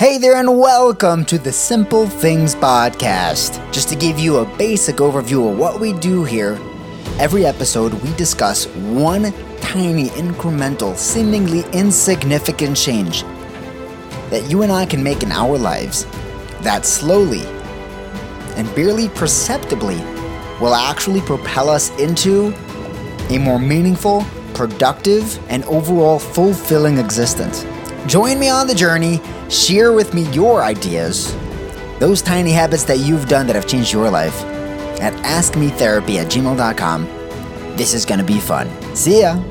Hey 0.00 0.16
there, 0.16 0.36
and 0.36 0.58
welcome 0.58 1.26
to 1.26 1.36
the 1.36 1.52
Simple 1.52 2.06
Things 2.06 2.54
Podcast. 2.54 3.60
Just 3.70 3.90
to 3.90 3.94
give 3.94 4.18
you 4.18 4.38
a 4.38 4.56
basic 4.56 4.96
overview 4.96 5.52
of 5.52 5.58
what 5.58 5.78
we 5.78 5.92
do 5.92 6.24
here, 6.24 6.58
every 7.18 7.44
episode 7.44 7.92
we 7.92 8.10
discuss 8.14 8.64
one 8.76 9.34
tiny, 9.60 10.08
incremental, 10.08 10.96
seemingly 10.96 11.64
insignificant 11.74 12.78
change 12.78 13.24
that 14.30 14.46
you 14.48 14.62
and 14.62 14.72
I 14.72 14.86
can 14.86 15.02
make 15.02 15.22
in 15.22 15.32
our 15.32 15.58
lives 15.58 16.06
that 16.62 16.86
slowly 16.86 17.42
and 18.56 18.74
barely 18.74 19.10
perceptibly 19.10 19.96
will 20.62 20.74
actually 20.74 21.20
propel 21.20 21.68
us 21.68 21.90
into 22.00 22.54
a 23.28 23.36
more 23.36 23.58
meaningful, 23.58 24.24
productive, 24.54 25.38
and 25.50 25.62
overall 25.64 26.18
fulfilling 26.18 26.96
existence. 26.96 27.66
Join 28.06 28.38
me 28.38 28.48
on 28.48 28.66
the 28.66 28.74
journey, 28.74 29.20
share 29.48 29.92
with 29.92 30.14
me 30.14 30.22
your 30.32 30.62
ideas, 30.62 31.34
those 31.98 32.22
tiny 32.22 32.50
habits 32.50 32.84
that 32.84 32.98
you've 32.98 33.28
done 33.28 33.46
that 33.46 33.56
have 33.56 33.66
changed 33.66 33.92
your 33.92 34.10
life 34.10 34.42
at 35.00 35.12
askmetherapy 35.24 36.16
at 36.16 36.28
gmail.com. 36.28 37.04
This 37.76 37.94
is 37.94 38.04
going 38.04 38.20
to 38.20 38.24
be 38.24 38.40
fun. 38.40 38.68
See 38.96 39.20
ya! 39.20 39.42